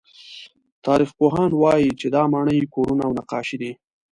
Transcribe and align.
تاریخپوهان 0.85 1.51
وایي 1.61 1.91
چې 1.99 2.07
دا 2.15 2.23
ماڼۍ، 2.31 2.59
کورونه 2.75 3.03
او 3.07 3.11
نقاشۍ 3.19 3.57
دي. 3.61 3.71